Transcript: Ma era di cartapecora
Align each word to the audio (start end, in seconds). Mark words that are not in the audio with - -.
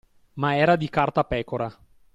Ma 0.33 0.55
era 0.55 0.77
di 0.77 0.89
cartapecora 0.89 1.71